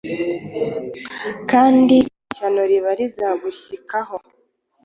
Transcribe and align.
Kandi 1.51 1.95
ishyano 2.07 2.61
ribi 2.69 2.91
rizagushyikaho 2.99 4.15